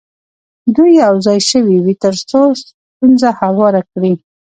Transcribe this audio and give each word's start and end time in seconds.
دوی 0.75 0.91
یو 1.03 1.15
ځای 1.25 1.39
شوي 1.49 1.77
وي 1.85 1.93
تر 2.03 2.15
څو 2.29 2.41
ستونزه 2.61 3.29
هواره 3.39 3.81
کړي. 3.91 4.13